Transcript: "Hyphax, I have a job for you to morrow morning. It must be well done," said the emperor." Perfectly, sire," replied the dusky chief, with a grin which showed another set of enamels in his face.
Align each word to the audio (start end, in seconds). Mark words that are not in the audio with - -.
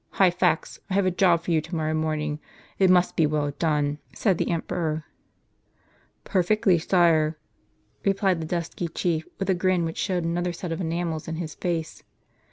"Hyphax, 0.19 0.79
I 0.89 0.95
have 0.95 1.05
a 1.05 1.11
job 1.11 1.43
for 1.43 1.51
you 1.51 1.61
to 1.61 1.75
morrow 1.75 1.93
morning. 1.93 2.39
It 2.79 2.89
must 2.89 3.15
be 3.15 3.27
well 3.27 3.51
done," 3.59 3.99
said 4.15 4.39
the 4.39 4.49
emperor." 4.49 5.03
Perfectly, 6.23 6.79
sire," 6.79 7.37
replied 8.03 8.41
the 8.41 8.47
dusky 8.47 8.87
chief, 8.87 9.27
with 9.37 9.51
a 9.51 9.53
grin 9.53 9.85
which 9.85 9.99
showed 9.99 10.23
another 10.23 10.53
set 10.53 10.71
of 10.71 10.81
enamels 10.81 11.27
in 11.27 11.35
his 11.35 11.53
face. 11.53 12.01